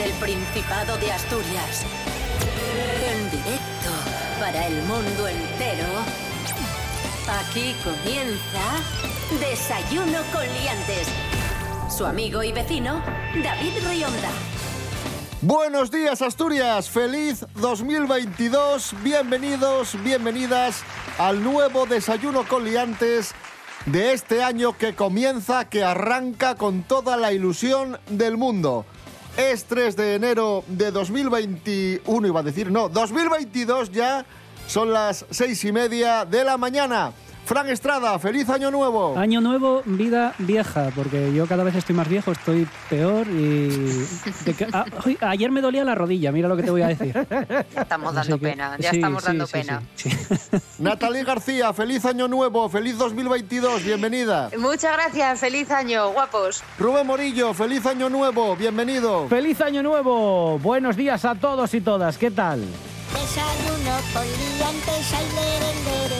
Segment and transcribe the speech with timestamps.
[0.00, 1.84] desde el Principado de Asturias.
[3.12, 3.90] En directo
[4.38, 5.86] para el mundo entero.
[7.40, 8.80] Aquí comienza
[9.40, 11.08] Desayuno con Liantes.
[11.94, 13.02] Su amigo y vecino,
[13.42, 14.30] David Rionda.
[15.42, 20.82] Buenos días Asturias, feliz 2022, bienvenidos, bienvenidas
[21.18, 23.34] al nuevo desayuno con liantes
[23.86, 28.84] de este año que comienza, que arranca con toda la ilusión del mundo.
[29.36, 34.24] Es 3 de enero de 2021, iba a decir, no, 2022 ya,
[34.66, 37.12] son las seis y media de la mañana.
[37.44, 39.18] Fran Estrada, feliz año nuevo.
[39.18, 43.66] Año nuevo, vida vieja, porque yo cada vez estoy más viejo, estoy peor y...
[44.44, 46.88] de que- ah, uy, ayer me dolía la rodilla, mira lo que te voy a
[46.88, 47.12] decir.
[47.74, 49.82] Ya estamos dando que- pena, ya sí, estamos sí, dando sí, pena.
[49.96, 50.58] sí, sí.
[50.78, 54.50] Natalie García, feliz año nuevo, feliz 2022, bienvenida.
[54.56, 56.62] Muchas gracias, feliz año, guapos.
[56.78, 59.26] Rubén Morillo, feliz año nuevo, bienvenido.
[59.28, 60.56] ¡Feliz año nuevo!
[60.60, 62.60] Buenos días a todos y todas, ¿qué tal?
[63.12, 66.19] Desayuno con liantes.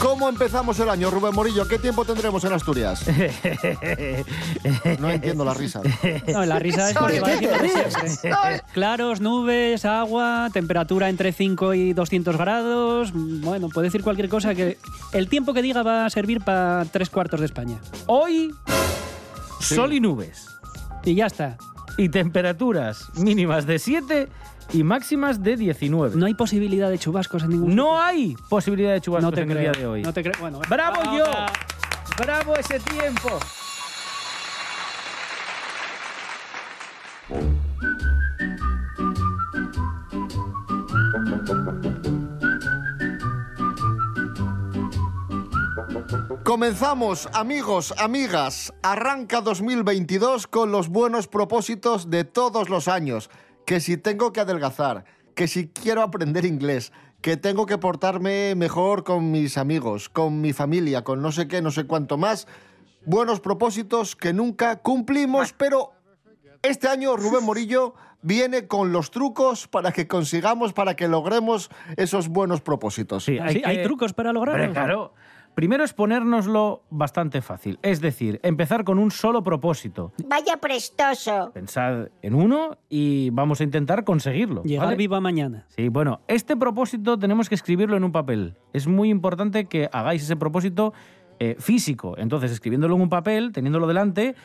[0.00, 1.68] ¿Cómo empezamos el año, Rubén Morillo?
[1.68, 3.04] ¿Qué tiempo tendremos en Asturias?
[4.98, 5.82] No entiendo la risa.
[6.32, 7.28] No, la risa es porque va.
[8.08, 8.62] Sol.
[8.72, 13.12] Claros, nubes, agua, temperatura entre 5 y 200 grados.
[13.14, 14.78] Bueno, puede decir cualquier cosa que
[15.12, 17.78] el tiempo que diga va a servir para tres cuartos de España.
[18.06, 18.54] Hoy,
[19.60, 20.46] sol y nubes.
[21.04, 21.58] Y ya está.
[21.98, 24.28] Y temperaturas mínimas de 7
[24.72, 26.16] y máximas de 19.
[26.16, 29.50] No hay posibilidad de chubascos en ningún No hay posibilidad de chubascos No te en
[29.50, 30.02] el día de hoy.
[30.02, 30.34] No te creo.
[30.40, 31.24] Bueno, ¡Bravo yo!
[32.18, 33.38] ¡Bravo ese tiempo!
[46.44, 48.74] Comenzamos, amigos, amigas.
[48.82, 53.30] Arranca 2022 con los buenos propósitos de todos los años.
[53.70, 55.04] Que si tengo que adelgazar,
[55.36, 60.52] que si quiero aprender inglés, que tengo que portarme mejor con mis amigos, con mi
[60.52, 62.48] familia, con no sé qué, no sé cuánto más.
[63.04, 65.92] Buenos propósitos que nunca cumplimos, pero
[66.64, 72.26] este año Rubén Morillo viene con los trucos para que consigamos, para que logremos esos
[72.26, 73.22] buenos propósitos.
[73.22, 73.62] Sí, ¿Sí?
[73.64, 74.64] ¿Hay trucos para lograrlo?
[74.64, 75.14] Hombre, claro.
[75.60, 77.78] Primero es ponérnoslo bastante fácil.
[77.82, 80.10] Es decir, empezar con un solo propósito.
[80.26, 81.50] Vaya prestoso.
[81.52, 84.62] Pensad en uno y vamos a intentar conseguirlo.
[84.62, 84.96] Llegar ¿vale?
[84.96, 85.66] viva mañana.
[85.68, 88.56] Sí, bueno, este propósito tenemos que escribirlo en un papel.
[88.72, 90.94] Es muy importante que hagáis ese propósito
[91.38, 92.14] eh, físico.
[92.16, 94.36] Entonces, escribiéndolo en un papel, teniéndolo delante,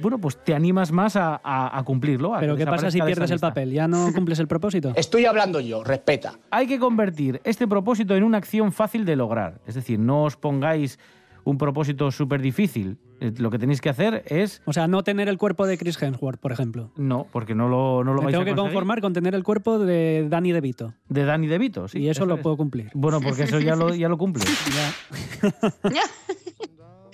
[0.00, 2.34] bueno, pues te animas más a, a- a cumplirlo.
[2.34, 3.72] a Pero que ¿qué pasa si pierdes el papel?
[3.72, 4.92] ¿Ya no cumples el propósito?
[4.96, 6.34] Estoy hablando yo, respeta.
[6.50, 9.60] Hay que convertir este propósito en una acción fácil de lograr.
[9.66, 10.98] Es decir, no os pongáis
[11.44, 12.96] un propósito súper difícil.
[13.20, 14.62] Eh, Lo que tenéis que hacer es...
[14.64, 16.90] O sea, no tener el cuerpo de Chris Hemsworth, por ejemplo.
[16.96, 18.64] No, porque no lo, no lo Me vais tengo a que conseguir.
[18.72, 20.94] conformar con tener el cuerpo de Danny DeVito.
[21.08, 21.98] De Danny DeVito, sí.
[22.00, 22.40] y eso, lo es.
[22.40, 22.90] puedo cumplir.
[22.94, 24.42] Bueno, porque eso ya lo, ya lo cumple.
[25.92, 26.00] Ya.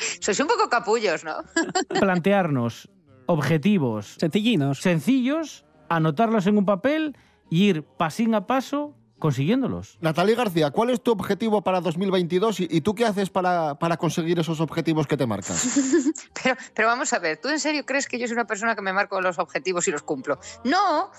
[0.21, 1.37] Sois un poco capullos, ¿no?
[2.01, 2.89] Plantearnos
[3.27, 4.81] objetivos Sencillinos.
[4.81, 7.17] sencillos, anotarlos en un papel
[7.49, 9.99] y ir pasín a paso consiguiéndolos.
[10.01, 13.99] Natalia García, ¿cuál es tu objetivo para 2022 y, y tú qué haces para, para
[13.99, 15.63] conseguir esos objetivos que te marcas?
[16.43, 18.81] Pero, pero vamos a ver, ¿tú en serio crees que yo soy una persona que
[18.81, 20.39] me marco los objetivos y los cumplo?
[20.65, 21.11] No,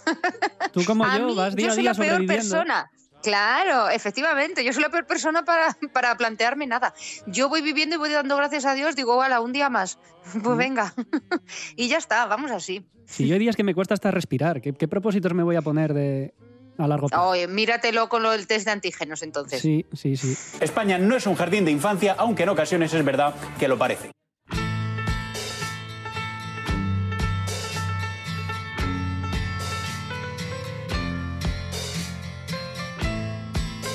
[0.73, 2.91] Tú como a yo, mí, vas día yo a soy día la peor persona.
[3.21, 6.93] Claro, efectivamente, yo soy la peor persona para, para plantearme nada.
[7.27, 9.97] Yo voy viviendo y voy dando gracias a Dios, digo, hola, un día más.
[10.43, 10.93] Pues venga.
[11.75, 12.85] y ya está, vamos así.
[13.05, 15.93] Si yo días que me cuesta hasta respirar, ¿qué, qué propósitos me voy a poner
[15.93, 16.33] de
[16.77, 17.29] a largo plazo?
[17.29, 19.61] Oye, míratelo con lo del test de antígenos entonces.
[19.61, 20.37] Sí, sí, sí.
[20.61, 24.11] España no es un jardín de infancia, aunque en ocasiones es verdad que lo parece.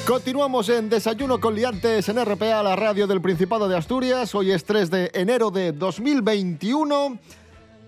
[0.07, 4.37] Continuamos en Desayuno con Liantes en RPA, la radio del Principado de Asturias.
[4.37, 7.19] Hoy es 3 de enero de 2021.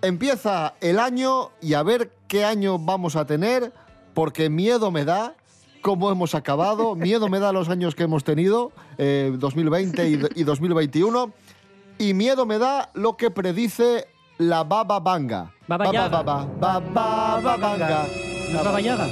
[0.02, 3.72] Empieza el año y a ver qué año vamos a tener,
[4.14, 5.36] porque miedo me da
[5.80, 10.42] cómo hemos acabado, miedo me da los años que hemos tenido, eh, 2020 y, y
[10.42, 11.32] 2021,
[11.98, 15.52] y miedo me da lo que predice la Baba Banga.
[15.68, 15.92] Baba.
[15.92, 16.22] Baba,
[16.58, 18.06] baba, baba Banga.
[18.50, 19.06] ¿No es Baba Yaga?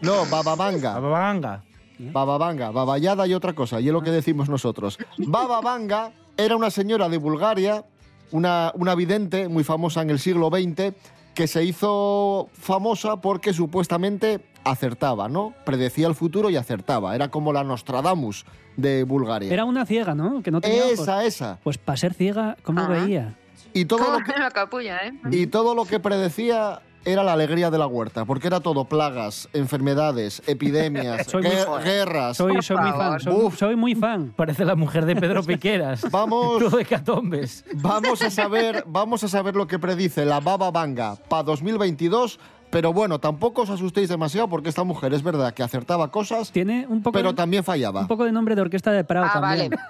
[0.00, 0.98] No, Baba Banga.
[0.98, 1.62] Baba
[1.98, 4.98] Vanga, baballada y otra cosa, y es lo que decimos nosotros.
[5.18, 7.84] Baba Vanga era una señora de Bulgaria,
[8.32, 10.94] una, una vidente muy famosa en el siglo XX,
[11.34, 15.52] que se hizo famosa porque supuestamente acertaba, ¿no?
[15.64, 17.14] Predecía el futuro y acertaba.
[17.14, 18.46] Era como la Nostradamus
[18.76, 19.52] de Bulgaria.
[19.52, 20.42] Era una ciega, ¿no?
[20.42, 21.00] Que no tenía ojos.
[21.00, 21.58] esa, esa.
[21.62, 22.88] Pues para ser ciega, ¿cómo Ajá.
[22.88, 23.36] veía?
[23.74, 25.12] Y todo, ¿Cómo lo que, la capulla, eh?
[25.30, 29.48] y todo lo que predecía era la alegría de la huerta, porque era todo plagas,
[29.54, 31.84] enfermedades, epidemias, Soy muy guer- fan.
[31.84, 32.36] guerras.
[32.36, 33.56] Soy, soy muy fan, soy, Uf.
[33.58, 34.32] soy muy fan.
[34.36, 36.10] Parece la mujer de Pedro Piqueras.
[36.10, 36.58] Vamos.
[36.58, 37.64] Todo hecatombes.
[37.76, 42.38] Vamos a saber, vamos a saber lo que predice la Baba Vanga para 2022,
[42.70, 46.86] pero bueno, tampoco os asustéis demasiado porque esta mujer es verdad que acertaba cosas, Tiene
[46.88, 48.00] un poco, pero de, también fallaba.
[48.00, 49.70] un poco de nombre de orquesta de Prado Ah, también.
[49.70, 49.82] vale.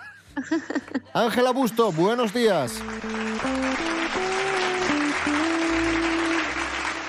[1.15, 2.79] Ángela Busto, buenos días.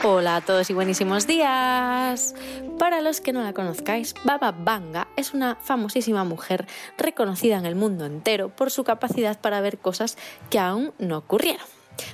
[0.10, 2.34] Hola a todos y buenísimos días.
[2.80, 6.66] Para los que no la conozcáis, Baba Vanga es una famosísima mujer
[6.98, 10.18] reconocida en el mundo entero por su capacidad para ver cosas
[10.50, 11.66] que aún no ocurrieron.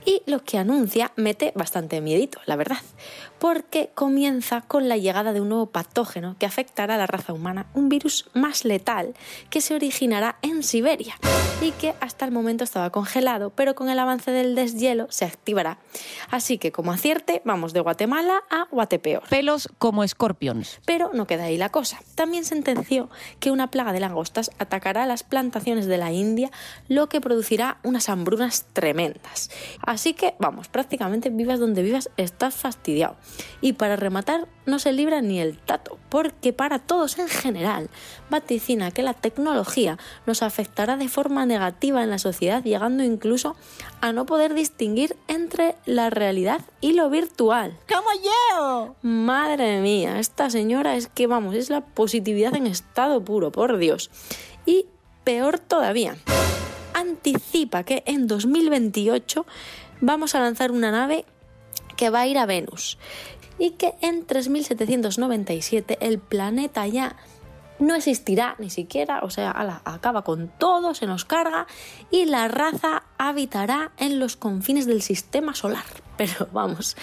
[0.06, 2.81] Y lo que anuncia mete bastante miedito, la verdad,
[3.44, 7.66] porque comienza con la llegada de un nuevo patógeno que afectará a la raza humana,
[7.74, 9.16] un virus más letal
[9.50, 11.18] que se originará en Siberia
[11.62, 15.78] y que hasta el momento estaba congelado, pero con el avance del deshielo se activará.
[16.31, 19.24] Así que como acierte, vamos de Guatemala a Guatepeor.
[19.28, 20.80] Pelos como escorpions.
[20.86, 22.00] Pero no queda ahí la cosa.
[22.16, 23.10] También sentenció
[23.42, 26.50] que una plaga de langostas atacará las plantaciones de la India,
[26.88, 29.51] lo que producirá unas hambrunas tremendas.
[29.81, 33.18] Así que, vamos, prácticamente vivas donde vivas, estás fastidiado.
[33.62, 37.89] Y para rematar, no se libra ni el tato, porque para todos en general
[38.30, 43.56] vaticina que la tecnología nos afectará de forma negativa en la sociedad, llegando incluso
[44.01, 47.77] a no poder distinguir entre la realidad y lo virtual.
[47.88, 48.95] ¡Como yo!
[49.01, 54.09] Madre mía, esta señora es que, vamos, es la positividad en estado puro, por Dios.
[54.65, 54.88] Y
[55.24, 56.15] peor todavía,
[56.94, 59.45] anticipa que en 2028
[60.01, 61.25] vamos a lanzar una nave
[61.95, 62.98] que va a ir a Venus
[63.60, 67.16] y que en 3797 el planeta ya
[67.80, 71.68] no existirá ni siquiera, o sea, ala, acaba con todo, se nos carga
[72.12, 75.84] y la raza habitará en los confines del sistema solar.
[76.18, 76.95] Pero vamos,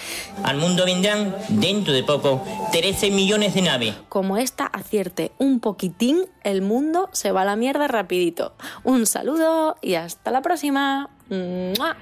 [0.43, 2.41] Al mundo vendrán, dentro de poco,
[2.71, 3.95] 13 millones de naves.
[4.07, 8.53] como esta acierte un poquitín, el mundo se va a la mierda rapidito.
[8.85, 11.09] Un saludo y hasta la próxima.
[11.29, 11.97] ¡Mua!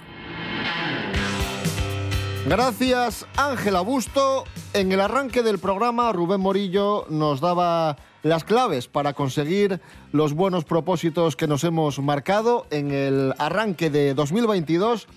[2.48, 4.44] Gracias, Ángela Busto.
[4.74, 9.80] En el arranque del programa, Rubén Morillo nos daba las claves para conseguir
[10.12, 15.08] los buenos propósitos que nos hemos marcado en el arranque de 2022.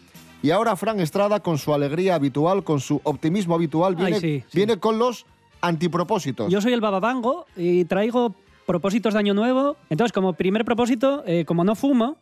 [0.43, 4.45] Y ahora Fran Estrada, con su alegría habitual, con su optimismo habitual, Ay, viene, sí,
[4.49, 4.57] sí.
[4.57, 5.25] viene con los
[5.61, 6.53] antipropósitos.
[6.53, 8.35] Yo soy el bababango y traigo
[8.67, 9.77] propósitos de año nuevo.
[9.89, 12.17] Entonces, como primer propósito, eh, como no fumo,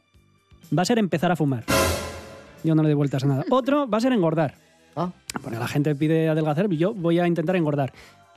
[0.76, 1.64] va a ser empezar a fumar.
[2.62, 3.44] Yo no le doy vueltas a nada.
[3.50, 4.54] Otro va a ser engordar.
[4.96, 5.10] Ah,
[5.42, 7.92] Porque la gente pide adelgazar y yo voy a intentar engordar.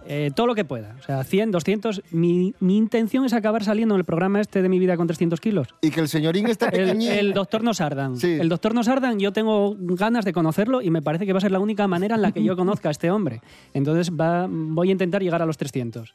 [0.06, 0.96] Eh, todo lo que pueda.
[1.00, 2.02] O sea, 100, 200.
[2.12, 5.40] Mi, mi intención es acabar saliendo en el programa este de mi vida con 300
[5.40, 5.70] kilos.
[5.82, 8.18] y que el señorín esté El, el doctor Nosardan.
[8.18, 8.32] Sí.
[8.34, 11.52] El doctor Nosardan, yo tengo ganas de conocerlo y me parece que va a ser
[11.54, 13.40] la única manera en la que yo conozca a este hombre.
[13.74, 16.14] Entonces va, voy a intentar llegar a los 300.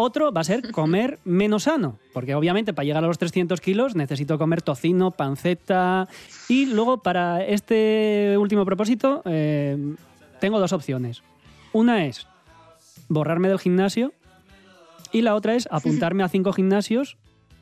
[0.00, 3.96] Otro va a ser comer menos sano, porque obviamente para llegar a los 300 kilos
[3.96, 6.06] necesito comer tocino, panceta.
[6.48, 9.76] Y luego para este último propósito eh,
[10.38, 11.24] tengo dos opciones.
[11.72, 12.28] Una es
[13.08, 14.12] borrarme del gimnasio
[15.10, 17.16] y la otra es apuntarme a cinco gimnasios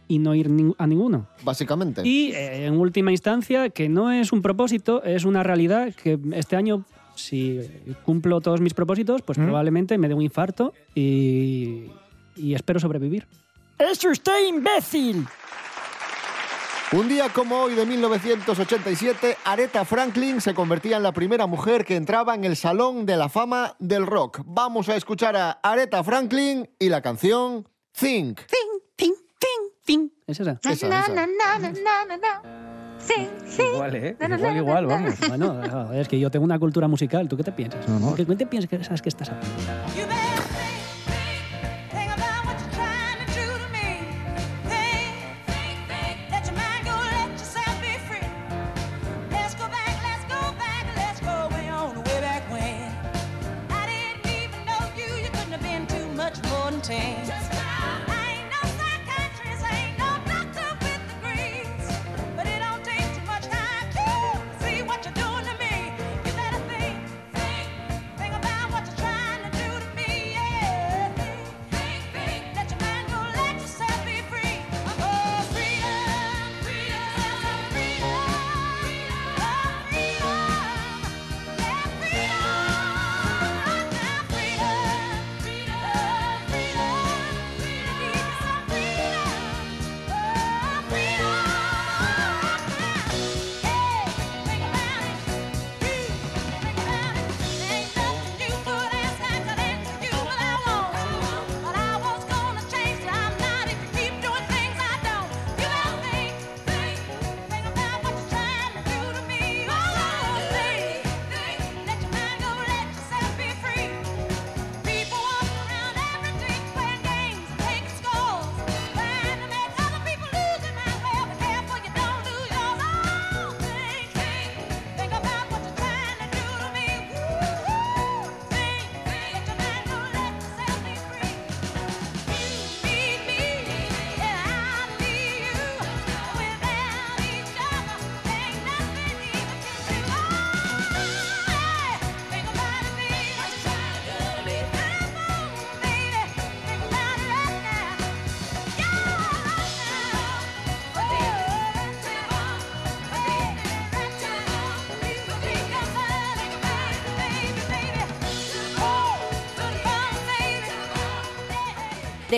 [0.06, 1.28] y no ir a ninguno.
[1.42, 2.06] Básicamente.
[2.06, 6.56] Y eh, en última instancia, que no es un propósito, es una realidad que este
[6.56, 7.62] año, si
[8.04, 9.44] cumplo todos mis propósitos, pues ¿Mm?
[9.44, 11.84] probablemente me dé un infarto y,
[12.36, 13.26] y espero sobrevivir.
[13.78, 15.26] ¡Es usted imbécil!
[16.92, 21.96] Un día como hoy de 1987, Aretha Franklin se convertía en la primera mujer que
[21.96, 24.42] entraba en el Salón de la Fama del Rock.
[24.44, 28.38] Vamos a escuchar a Aretha Franklin y la canción Think.
[28.46, 30.10] ¡Ting, ting, ting, ting!
[30.28, 30.60] ¿Es esa?
[30.88, 32.42] Na, na, na.
[33.58, 34.16] Igual, ¿eh?
[34.20, 35.14] Igual, igual, vamos.
[35.28, 37.28] Bueno, es que yo tengo una cultura musical.
[37.28, 37.88] ¿Tú qué te piensas?
[37.88, 38.14] No, no.
[38.14, 39.54] ¿Qué, qué te piensas que sabes que estás hablando?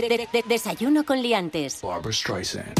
[0.00, 1.80] De- de- de- desayuno con liantes.
[1.82, 2.74] Barbara Streisand.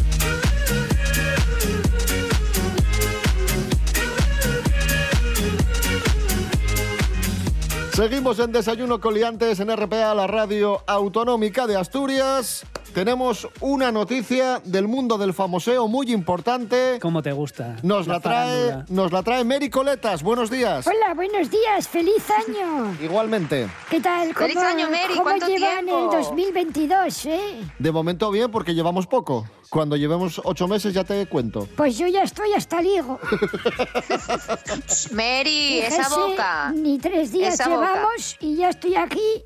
[7.92, 12.64] Seguimos en Desayuno Coliantes en RPA, la radio autonómica de Asturias.
[13.02, 16.98] Tenemos una noticia del mundo del famoseo muy importante.
[17.00, 17.76] ¿Cómo te gusta?
[17.84, 18.86] Nos la, trae, farándula.
[18.88, 20.24] nos la trae Mary Coletas.
[20.24, 20.84] Buenos días.
[20.84, 22.96] Hola, buenos días, feliz año.
[23.00, 23.68] Igualmente.
[23.88, 24.34] ¿Qué tal?
[24.34, 26.10] Feliz ¿Cómo- año, Mary, ¿Cómo ¿cuánto llevan tiempo?
[26.12, 27.40] el 2022, eh?
[27.78, 29.46] De momento bien porque llevamos poco.
[29.70, 31.68] Cuando llevemos ocho meses ya te cuento.
[31.76, 33.20] Pues yo ya estoy hasta el higo.
[35.12, 36.72] Mary, esa Fíjese, boca.
[36.74, 37.92] Ni tres días Esa boca.
[37.92, 39.44] llevamos y ya estoy aquí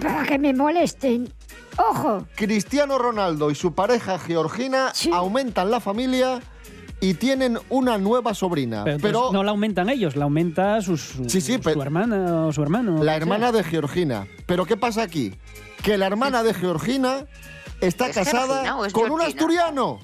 [0.00, 1.32] para que me molesten.
[1.76, 6.40] Ojo, Cristiano Ronaldo y su pareja Georgina aumentan la familia
[7.00, 8.84] y tienen una nueva sobrina.
[9.02, 12.98] Pero, no la aumentan ellos, la aumenta sus, su, su hermana o su hermano.
[12.98, 13.16] la sea.
[13.16, 14.26] hermana de Georgina.
[14.46, 15.34] Pero ¿qué pasa aquí?
[15.82, 17.26] Que la hermana de Georgina
[17.80, 19.98] está ¿Es casada es con un asturiano.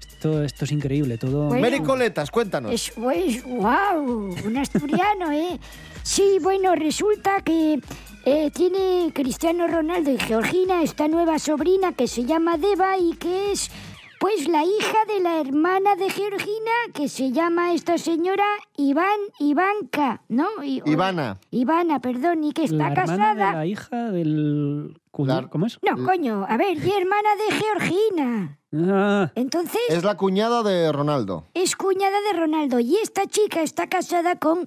[0.00, 1.48] Esto, esto es increíble, todo.
[1.48, 1.62] Bueno.
[1.62, 2.72] Mary Coletas, cuéntanos.
[2.72, 5.60] es pues, wow, un asturiano, ¿eh?
[6.02, 7.80] Sí, bueno, resulta que
[8.24, 13.52] eh, tiene Cristiano Ronaldo y Georgina esta nueva sobrina que se llama Deva y que
[13.52, 13.70] es,
[14.18, 18.44] pues, la hija de la hermana de Georgina que se llama esta señora
[18.76, 20.46] Iván Ivanka, ¿no?
[20.62, 21.38] Ivana.
[21.50, 23.50] Ivana, perdón, y que está la hermana casada.
[23.50, 24.98] de la hija del...
[25.10, 25.78] cuñado, ¿Cómo es?
[25.82, 28.58] No, coño, a ver, y hermana de Georgina.
[28.76, 31.44] Ah, Entonces, Es la cuñada de Ronaldo.
[31.54, 34.66] es cuñada de Ronaldo y esta chica está casada con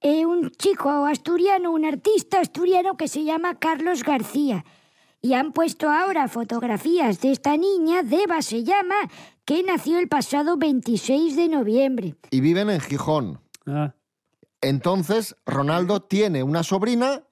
[0.00, 4.64] eh, un chico asturiano, un artista asturiano que se llama Carlos García.
[5.22, 8.94] Y han puesto ahora fotografías de esta niña, Deva se llama,
[9.44, 12.14] que nació el pasado 26 de noviembre.
[12.30, 13.38] Y viven en Gijón.
[13.66, 13.92] ah,
[14.62, 17.22] Entonces, Ronaldo tiene una sobrina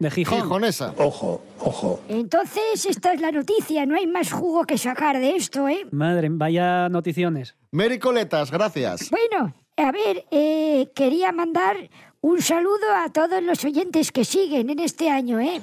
[0.00, 0.40] de Gijón.
[0.42, 0.94] gijonesa.
[0.98, 2.00] Ojo, ojo.
[2.08, 5.86] Entonces, esta es la noticia, no hay más jugo que sacar de esto, ¿eh?
[5.92, 7.54] Madre, vaya noticiones.
[7.70, 9.08] Mary Coletas, gracias.
[9.10, 11.76] Bueno, a ver, eh, quería mandar
[12.20, 15.62] un saludo a todos los oyentes que siguen en este año, ¿eh?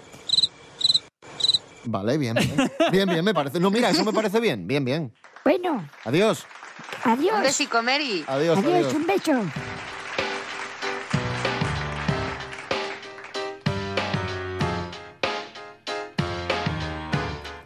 [1.85, 2.71] Vale, bien, bien.
[2.91, 3.59] Bien, bien, me parece.
[3.59, 4.67] No, mira, eso me parece bien.
[4.67, 5.13] Bien, bien.
[5.45, 6.45] Bueno, Adiós.
[7.03, 7.35] adiós.
[7.37, 8.25] Un besico, Mary.
[8.27, 8.93] Adiós, adiós, adiós.
[8.93, 9.31] un beso.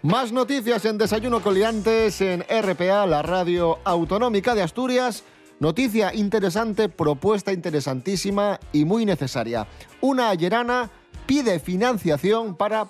[0.03, 5.24] Más noticias en Desayuno Coliantes en RPA, la radio autonómica de Asturias.
[5.62, 9.68] Noticia interesante, propuesta interesantísima y muy necesaria.
[10.01, 10.89] Una ayerana
[11.27, 12.88] pide financiación para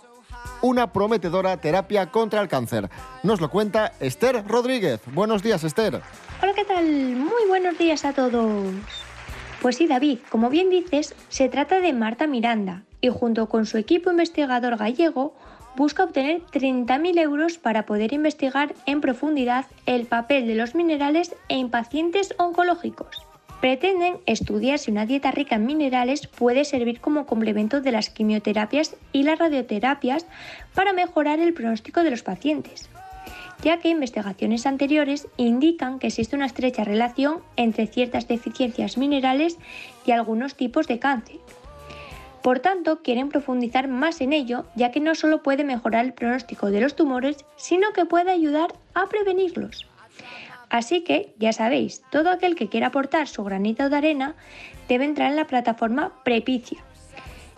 [0.62, 2.90] una prometedora terapia contra el cáncer.
[3.24, 5.01] Nos lo cuenta Esther Rodríguez.
[5.08, 6.01] Buenos días, Esther.
[6.42, 6.86] Hola, ¿qué tal?
[6.86, 8.74] Muy buenos días a todos.
[9.62, 13.80] Pues sí, David, como bien dices, se trata de Marta Miranda y junto con su
[13.80, 15.36] equipo investigador gallego
[15.75, 21.70] busca obtener 30.000 euros para poder investigar en profundidad el papel de los minerales en
[21.70, 23.25] pacientes oncológicos.
[23.62, 28.96] Pretenden estudiar si una dieta rica en minerales puede servir como complemento de las quimioterapias
[29.12, 30.25] y las radioterapias
[30.74, 32.90] para mejorar el pronóstico de los pacientes
[33.63, 39.58] ya que investigaciones anteriores indican que existe una estrecha relación entre ciertas deficiencias minerales
[40.06, 41.38] y algunos tipos de cáncer.
[42.44, 46.72] Por tanto, quieren profundizar más en ello, ya que no solo puede mejorar el pronóstico
[46.72, 49.88] de los tumores, sino que puede ayudar a prevenirlos.
[50.70, 54.36] Así que, ya sabéis, todo aquel que quiera aportar su granito de arena
[54.88, 56.80] debe entrar en la plataforma Prepicia.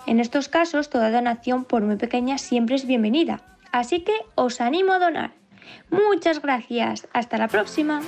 [0.05, 3.41] En estos casos, toda donación, por muy pequeña, siempre es bienvenida.
[3.71, 5.31] Así que os animo a donar.
[5.89, 7.07] Muchas gracias.
[7.13, 8.01] Hasta la próxima.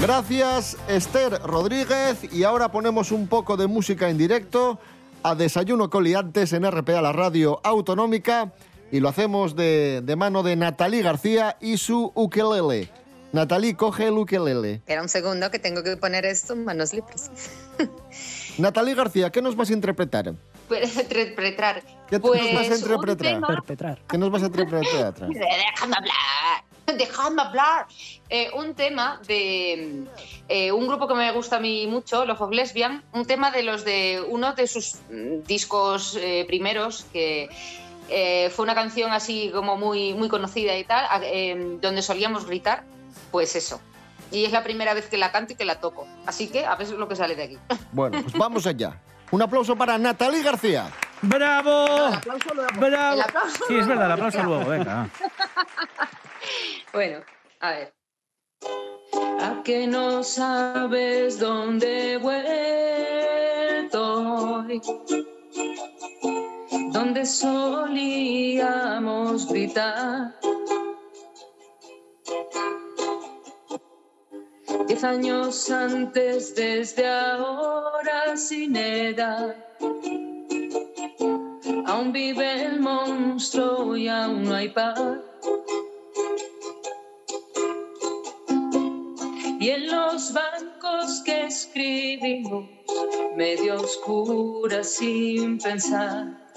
[0.00, 2.32] Gracias, Esther Rodríguez.
[2.32, 4.78] Y ahora ponemos un poco de música en directo
[5.22, 8.52] a Desayuno Coliantes en RPA, la radio autonómica.
[8.90, 12.88] Y lo hacemos de, de mano de Natalí García y su ukelele.
[13.32, 14.74] Natalí, coge el ukelele.
[14.74, 17.30] Espera un segundo que tengo que poner esto en manos libres.
[18.58, 20.34] Natalí García, ¿qué nos vas a interpretar?
[20.68, 21.82] Interpretar.
[22.08, 23.16] ¿Qué Pues, nos vas a un interpretar?
[23.16, 23.98] tema-.
[24.08, 25.14] ¿Qué nos vas a interpretar?
[25.28, 26.64] Déjame hablar.
[26.98, 27.86] Dejadme hablar.
[28.28, 30.04] Eh, un tema de
[30.48, 33.62] eh, un grupo que me gusta a mí mucho, Love of Lesbian, un tema de
[33.62, 37.48] los de uno de sus mm, discos eh, primeros, que
[38.08, 42.82] eh, fue una canción así como muy, muy conocida y tal, eh, donde solíamos gritar,
[43.30, 43.80] pues eso.
[44.32, 46.06] Y es la primera vez que la canto y que la toco.
[46.26, 47.58] Así que a ver lo que sale de aquí.
[47.92, 49.00] Bueno, pues vamos allá.
[49.30, 50.90] Un aplauso para Natalí García.
[51.22, 52.10] ¡Bravo!
[52.78, 53.14] ¡Bravo!
[53.14, 54.26] El aplauso Sí, es verdad, el luego.
[54.26, 55.08] aplauso luego, venga.
[56.92, 57.20] Bueno,
[57.60, 57.94] a ver.
[59.40, 64.02] ¿A que no sabes dónde he vuelto
[64.64, 64.82] hoy?
[66.90, 68.66] Donde solíamos
[69.48, 70.34] gritar.
[74.88, 79.54] Diez años antes, desde ahora sin edad.
[81.86, 85.00] Aún vive el monstruo y aún no hay paz.
[89.58, 92.68] Y en los bancos que escribimos,
[93.36, 96.48] medio oscuras sin pensar,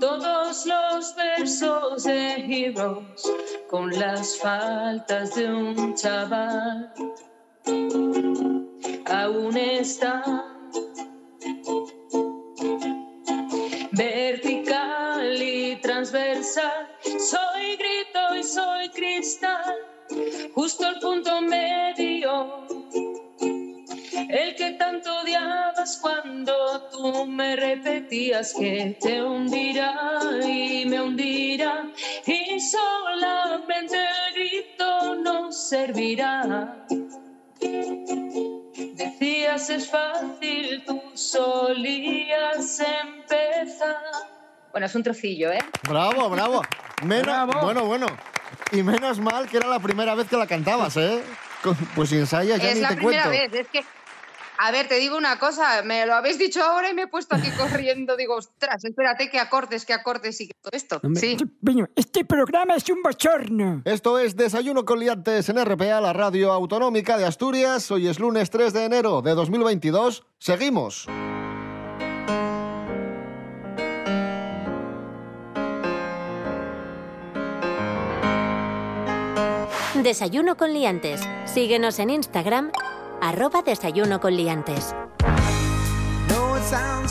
[0.00, 3.22] todos los versos de Heroes
[3.68, 6.92] con las faltas de un chaval
[9.06, 10.59] aún están
[18.52, 19.76] soy cristal,
[20.54, 22.66] justo el punto medio.
[24.28, 31.90] El que tanto odiabas cuando tú me repetías que te hundirá y me hundirá
[32.26, 36.86] y solamente el grito nos servirá.
[38.94, 43.96] Decías es fácil, tú solías empezar.
[44.72, 45.60] Bueno, es un trocillo, ¿eh?
[45.88, 46.62] Bravo, bravo.
[47.02, 48.06] Menos, Bueno, bueno.
[48.72, 51.22] Y menos mal que era la primera vez que la cantabas, ¿eh?
[51.94, 53.52] Pues si ensayas ya es ni la te primera cuento.
[53.52, 53.84] vez, es que...
[54.62, 57.34] A ver, te digo una cosa, me lo habéis dicho ahora y me he puesto
[57.34, 58.14] aquí corriendo.
[58.14, 61.00] Digo, ostras, espérate que acortes, que acortes y que todo esto.
[61.14, 61.38] Sí.
[61.62, 63.80] Bueno, este programa es un bochorno.
[63.86, 67.90] Esto es Desayuno con Liantes en RPA, la radio autonómica de Asturias.
[67.90, 70.26] Hoy es lunes 3 de enero de 2022.
[70.38, 71.06] Seguimos.
[80.10, 81.20] Desayuno con liantes.
[81.44, 82.72] Síguenos en Instagram,
[83.22, 84.92] arroba desayuno con liantes.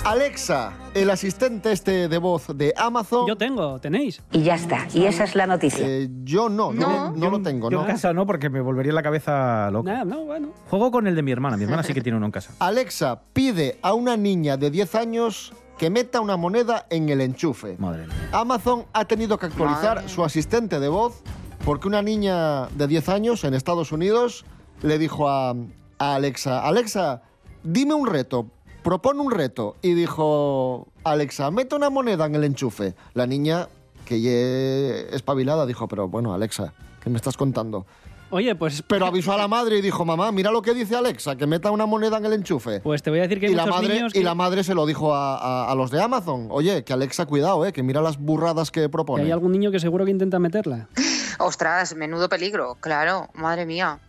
[0.03, 3.25] Alexa, el asistente este de voz de Amazon.
[3.25, 4.21] Yo tengo, ¿tenéis?
[4.33, 5.87] Y ya está, y esa es la noticia.
[6.25, 7.85] yo no, no, no, lo tengo, Yo ¿no?
[7.85, 10.03] en casa no, porque me volvería la cabeza loca.
[10.03, 10.49] no, bueno.
[10.69, 11.55] Juego con el de mi hermana.
[11.55, 12.51] Mi hermana sí que tiene uno en casa.
[12.59, 17.77] Alexa pide a una niña de 10 años que meta una moneda en el enchufe.
[17.79, 18.15] Madre mía.
[18.33, 21.23] Amazon ha tenido que actualizar su asistente de voz
[21.65, 24.45] porque una niña de 10 años en Estados Unidos
[24.81, 25.55] le dijo a,
[25.97, 27.21] Alexa, Alexa,
[27.63, 28.47] dime un reto,
[28.83, 29.75] propone un reto.
[29.81, 32.95] Y dijo, Alexa, mete una moneda en el enchufe.
[33.13, 33.67] La niña,
[34.05, 37.85] que ya espabilada, dijo, pero bueno, Alexa, ¿qué me estás contando?
[38.31, 38.81] Oye, pues...
[38.87, 41.71] Pero avisó a la madre y dijo, mamá, mira lo que dice Alexa, que meta
[41.71, 42.79] una moneda en el enchufe.
[42.81, 44.73] Pues te voy a decir que hay y la madre niños y la madre se
[44.73, 48.01] lo dijo a, a- a los de Amazon oye que Alexa cuidado eh que mira
[48.01, 50.87] las burradas que que propone hay algún niño que seguro que intenta meterla.
[51.39, 53.99] Ostras, menudo peligro, claro, madre mía.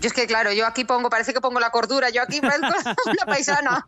[0.00, 2.68] Yo es que, claro, yo aquí pongo, parece que pongo la cordura, yo aquí parezco
[3.06, 3.84] una paisana.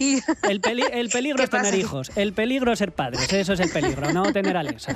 [0.00, 1.76] Y- El, peli- el peligro ¿Qué es tener pasa?
[1.76, 4.94] hijos, el peligro es ser padres, eso es el peligro, no tener Alexa.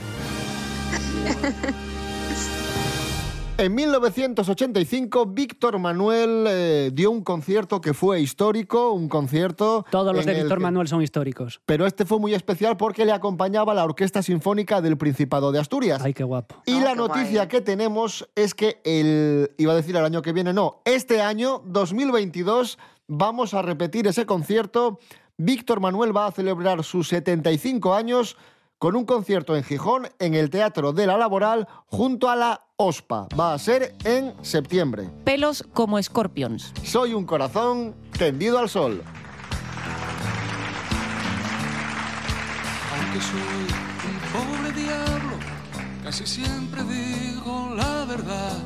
[3.60, 10.24] En 1985 Víctor Manuel eh, dio un concierto que fue histórico un concierto Todos los
[10.24, 11.60] de Víctor que- Manuel son históricos.
[11.66, 16.00] pero este fue muy especial porque le acompañaba la Orquesta Sinfónica del Principado de Asturias.
[16.02, 16.62] Ay, qué guapo.
[16.64, 20.52] Y la noticia que tenemos es que el, iba a decir el año que viene,
[20.52, 24.98] no, este año, 2022, vamos a repetir ese concierto.
[25.36, 28.36] Víctor Manuel va a celebrar sus 75 años
[28.80, 33.28] con un concierto en Gijón, en el Teatro de la Laboral, junto a la OSPA.
[33.38, 35.10] Va a ser en septiembre.
[35.22, 36.72] Pelos como scorpions.
[36.82, 39.02] Soy un corazón tendido al sol.
[42.96, 43.66] Aunque soy
[44.08, 45.36] un pobre diablo,
[46.02, 48.58] casi siempre digo la verdad.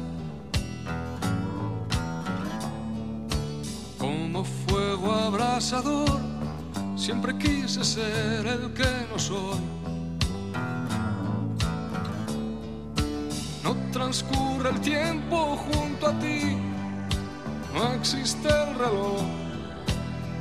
[3.99, 6.21] Como fuego abrasador,
[6.95, 9.84] siempre quise ser el que no soy.
[13.63, 16.57] No transcurre el tiempo junto a ti,
[17.75, 19.23] no existe el reloj.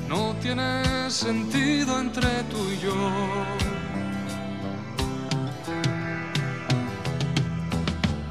[0.07, 2.93] No tiene sentido entre tú y yo.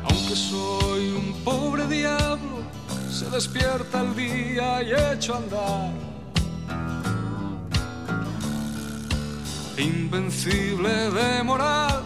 [0.04, 2.62] Aunque soy un pobre diablo,
[3.10, 6.11] se despierta el día y echo a andar.
[9.78, 12.02] Invencible de moral,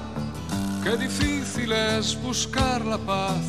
[0.84, 3.42] qué difícil es buscar la paz.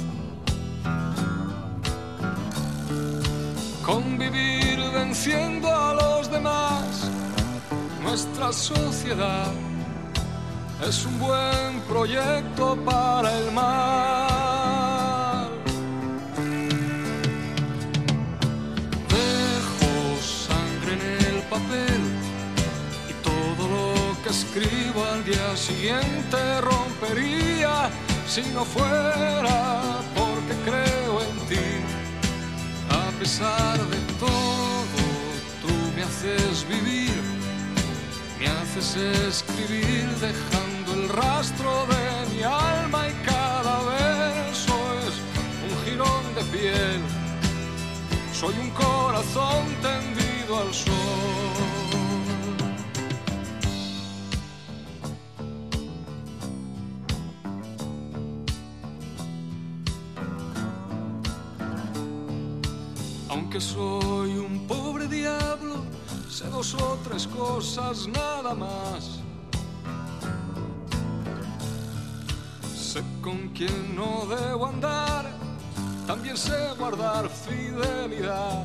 [3.86, 7.10] Convivir venciendo a los demás,
[8.02, 9.52] nuestra sociedad
[10.88, 14.27] es un buen proyecto para el mal.
[24.30, 27.90] Escribo al día siguiente rompería
[28.28, 31.70] si no fuera porque creo en ti.
[32.90, 34.68] A pesar de todo,
[35.62, 37.22] tú me haces vivir,
[38.40, 44.76] me haces escribir dejando el rastro de mi alma y cada verso
[45.08, 45.16] es
[45.68, 47.02] un jirón de piel.
[48.34, 51.57] Soy un corazón tendido al sol.
[63.60, 65.84] Soy un pobre diablo,
[66.30, 69.20] sé dos o tres cosas nada más.
[72.76, 75.26] Sé con quién no debo andar,
[76.06, 78.64] también sé guardar fidelidad.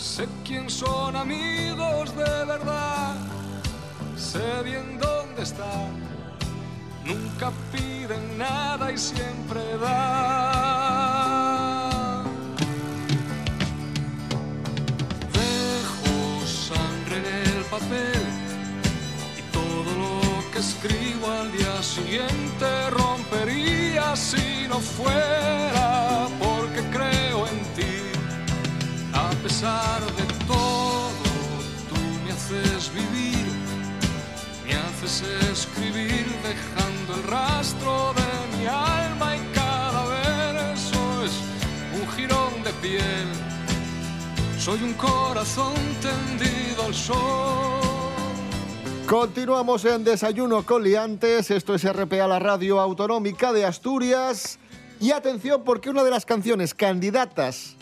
[0.00, 3.16] Sé quién son amigos de verdad,
[4.16, 5.90] sé bien dónde están.
[7.04, 10.59] Nunca piden nada y siempre dan.
[20.60, 27.96] Escribo al día siguiente rompería si no fuera porque creo en ti.
[29.14, 31.24] A pesar de todo,
[31.88, 33.46] tú me haces vivir,
[34.66, 41.36] me haces escribir dejando el rastro de mi alma y cada verso es
[41.98, 43.28] un jirón de piel.
[44.58, 47.89] Soy un corazón tendido al sol.
[49.10, 51.50] Continuamos en Desayuno con Liantes.
[51.50, 54.60] Esto es RPA, la radio autonómica de Asturias.
[55.00, 57.74] Y atención, porque una de las canciones candidatas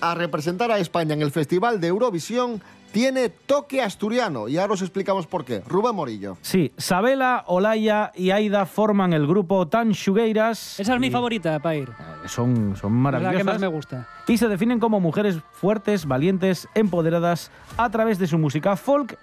[0.00, 4.46] a representar a España en el Festival de Eurovisión tiene toque asturiano.
[4.46, 5.58] Y ahora os explicamos por qué.
[5.66, 6.36] Rubén Morillo.
[6.40, 10.78] Sí, Sabela, Olaya y Aida forman el grupo Tan Xugueiras.
[10.78, 11.88] Esa es mi favorita para ir.
[12.26, 13.38] Son, son Es la maravillosas.
[13.38, 14.08] que más me gusta.
[14.28, 19.18] y se definen como mujeres fuertes, valientes, empoderadas a través de su música folk,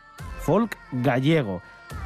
[0.47, 1.62] folk gallego.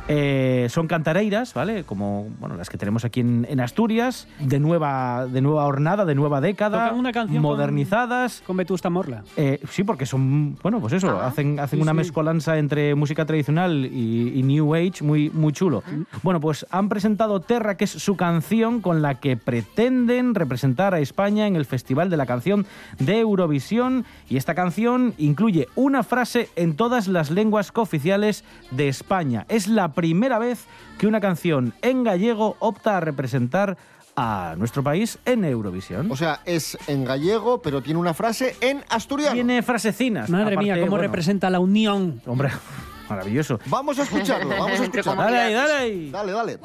[0.07, 1.83] Eh, son cantareiras, ¿vale?
[1.83, 6.15] Como bueno, las que tenemos aquí en, en Asturias, de nueva, de nueva hornada, de
[6.15, 8.43] nueva década, Tocan una canción modernizadas.
[8.45, 9.23] Con Vetusta Morla.
[9.37, 11.97] Eh, sí, porque son, bueno, pues eso, hacen, hacen sí, una sí.
[11.97, 15.83] mezcolanza entre música tradicional y, y New Age muy, muy chulo.
[16.23, 20.99] Bueno, pues han presentado Terra, que es su canción con la que pretenden representar a
[20.99, 22.65] España en el Festival de la Canción
[22.99, 24.05] de Eurovisión.
[24.29, 29.45] Y esta canción incluye una frase en todas las lenguas cooficiales de España.
[29.47, 30.65] Es la primera vez
[30.97, 33.77] que una canción en gallego opta a representar
[34.15, 36.11] a nuestro país en Eurovisión.
[36.11, 39.33] O sea, es en gallego, pero tiene una frase en asturiano.
[39.33, 40.29] Tiene frasecinas.
[40.29, 42.21] Madre Aparte, mía, cómo bueno, representa la unión.
[42.25, 42.49] Hombre,
[43.09, 43.59] maravilloso.
[43.67, 45.21] Vamos a escucharlo, vamos a escucharlo.
[45.21, 46.11] Dale dale.
[46.11, 46.59] Dale, dale.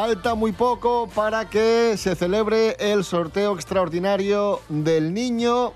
[0.00, 5.72] Falta muy poco para que se celebre el sorteo extraordinario del niño.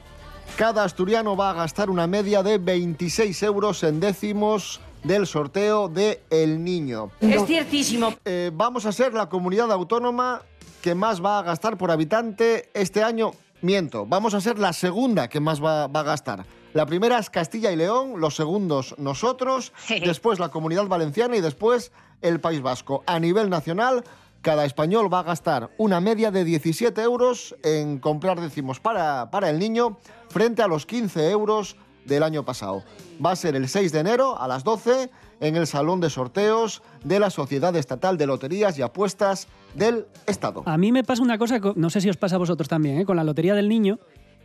[0.57, 6.23] Cada asturiano va a gastar una media de 26 euros en décimos del sorteo de
[6.31, 7.11] El Niño.
[7.21, 8.15] Es ciertísimo.
[8.25, 10.43] Eh, vamos a ser la comunidad autónoma
[10.83, 13.33] que más va a gastar por habitante este año.
[13.61, 16.47] Miento, vamos a ser la segunda que más va, va a gastar.
[16.75, 21.93] La primera es Castilla y León, los segundos nosotros, después la comunidad valenciana y después
[22.23, 23.03] el País Vasco.
[23.07, 24.05] A nivel nacional,
[24.41, 29.51] cada español va a gastar una media de 17 euros en comprar décimos para, para
[29.51, 29.99] el niño
[30.31, 32.83] frente a los 15 euros del año pasado.
[33.25, 36.83] Va a ser el 6 de enero a las 12 en el Salón de Sorteos
[37.05, 40.63] de la Sociedad Estatal de Loterías y Apuestas del Estado.
[40.67, 42.99] A mí me pasa una cosa, co- no sé si os pasa a vosotros también,
[43.01, 43.05] ¿eh?
[43.05, 44.01] con la Lotería del Niño,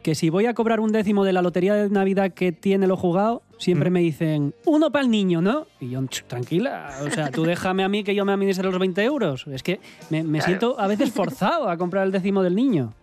[0.08, 2.96] que si voy a cobrar un décimo de la Lotería de Navidad que tiene lo
[2.96, 5.68] jugado, siempre me dicen, uno para el niño, ¿no?
[5.82, 8.80] Y yo, "Ch, tranquila, o sea, tú déjame a mí que yo me administre los
[8.80, 9.46] 20 euros.
[9.52, 10.46] Es que me, me Claro.
[10.46, 12.94] siento a veces forzado a comprar el décimo del niño.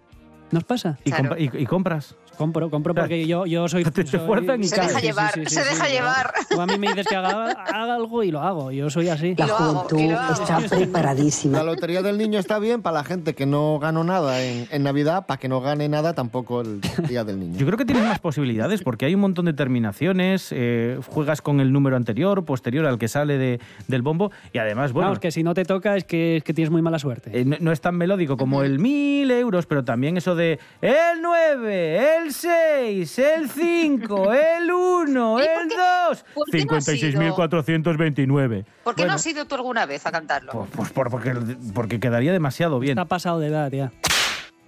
[0.50, 0.98] ¿Nos pasa?
[1.04, 2.16] ¿Y, compra- y- y compras?
[2.36, 3.84] Compro, compro porque yo, yo soy...
[3.94, 6.32] Te fuerzan y Se deja llevar, se deja llevar.
[6.50, 8.70] Tú a mí me dices que haga, haga algo y lo hago.
[8.72, 9.34] Yo soy así.
[9.36, 11.58] La juventud está preparadísima.
[11.58, 14.82] La lotería del niño está bien para la gente que no ganó nada en, en
[14.82, 17.58] Navidad, para que no gane nada tampoco el día del niño.
[17.58, 21.60] Yo creo que tienes más posibilidades porque hay un montón de terminaciones, eh, juegas con
[21.60, 25.30] el número anterior, posterior al que sale de- del bombo y además, bueno, Vamos, que
[25.30, 27.30] si no te toca es que, es que tienes muy mala suerte.
[27.32, 31.20] eh, no, no es tan melódico como el mil euros, pero también eso de el
[31.22, 35.68] 9, el 6, el 5, el 1, el
[36.08, 37.10] 2, por qué no has ido?
[37.36, 38.64] 56.429.
[38.84, 40.52] ¿Por qué Bueno, no has ido tú alguna vez a cantarlo?
[40.52, 41.32] Pues, pues por- porque,
[41.74, 42.92] porque quedaría demasiado bien.
[42.98, 43.92] Está pasado de edad ya.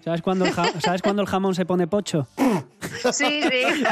[0.05, 2.29] ¿Sabes cuándo el, ja- ¿Sabes cuándo el jamón se pone pocho?
[3.13, 3.85] Sí, sí.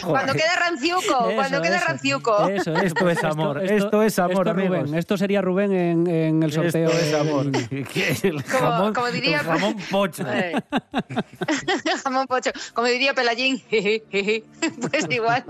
[0.06, 1.86] cuando queda ranciuco, cuando Eso, queda eso.
[1.86, 2.48] ranciuco.
[2.48, 4.94] Eso, Esto es amor, esto es amor, esto es Rubén.
[4.94, 6.90] Esto sería Rubén en, en el sorteo.
[6.90, 7.46] Esto es amor.
[8.22, 10.24] el Como- jamón, como diría- el jamón pocho.
[10.28, 10.54] Eh.
[12.04, 12.50] Jamón pocho.
[12.74, 13.14] Como diría
[14.10, 14.44] jeje.
[14.90, 15.44] pues igual.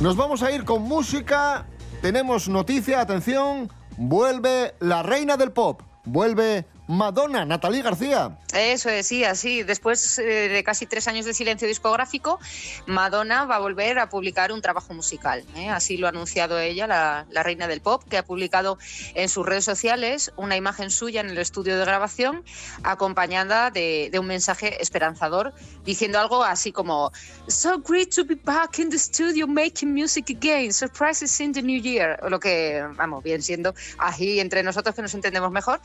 [0.00, 1.66] Nos vamos a ir con música.
[2.00, 3.68] Tenemos noticia, atención.
[4.00, 5.82] Vuelve la reina del pop.
[6.04, 8.38] Vuelve Madonna, Natalie García.
[8.54, 9.62] Eso es, sí, así.
[9.62, 12.40] Después eh, de casi tres años de silencio discográfico,
[12.86, 15.44] Madonna va a volver a publicar un trabajo musical.
[15.54, 15.68] ¿eh?
[15.68, 18.78] Así lo ha anunciado ella, la, la reina del pop, que ha publicado
[19.14, 22.42] en sus redes sociales una imagen suya en el estudio de grabación,
[22.84, 25.52] acompañada de, de un mensaje esperanzador,
[25.84, 27.12] diciendo algo así como:
[27.48, 30.72] So great to be back in the studio making music again.
[30.72, 32.18] Surprises in the new year.
[32.22, 35.82] O lo que, vamos, bien siendo ahí entre nosotros que nos entendemos mejor.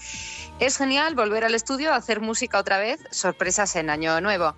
[0.62, 4.54] Es genial volver al estudio a hacer música otra vez, sorpresas en Año Nuevo.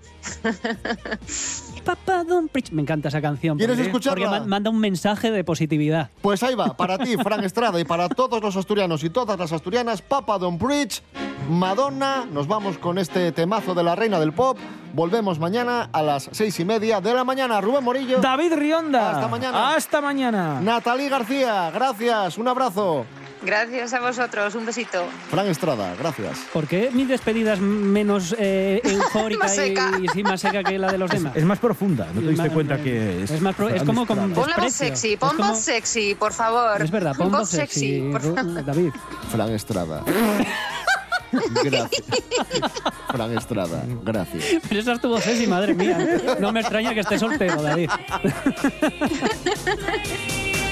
[1.83, 2.71] Papa Don't Preach.
[2.71, 3.57] Me encanta esa canción.
[3.57, 4.29] ¿Quieres porque- escucharla?
[4.29, 6.09] Porque manda un mensaje de positividad.
[6.21, 9.51] Pues ahí va, para ti, Fran Estrada, y para todos los asturianos y todas las
[9.51, 11.01] asturianas, Papa Don Bridge,
[11.49, 12.25] Madonna.
[12.31, 14.57] Nos vamos con este temazo de la reina del pop.
[14.93, 17.59] Volvemos mañana a las seis y media de la mañana.
[17.61, 18.19] Rubén Morillo.
[18.19, 19.11] David Rionda.
[19.11, 19.75] Hasta mañana.
[19.75, 20.61] Hasta mañana.
[20.61, 22.37] Natalie García, gracias.
[22.37, 23.05] Un abrazo.
[23.45, 25.05] Gracias a vosotros, un besito.
[25.29, 26.39] Fran Estrada, gracias.
[26.51, 29.91] ¿Por qué mi despedida es menos eh, eufórica Más seca.
[29.99, 31.35] y, y sí, más seca que la de los demás?
[31.35, 33.31] Es más profunda, no te diste cuenta que es.
[33.31, 34.33] es más pro- es como con-.
[34.33, 36.81] Pon la voz sexy, pon como- voz sexy, por favor.
[36.81, 38.65] Es verdad, pon voz sexy, por Ru- favor.
[38.65, 38.91] David.
[39.31, 40.03] Fran Estrada.
[41.63, 42.03] Gracias.
[43.09, 44.61] Fran Estrada, gracias.
[44.69, 45.97] Pero esa estuvo sexy, madre mía.
[46.39, 47.89] No me extraña que esté soltero, David.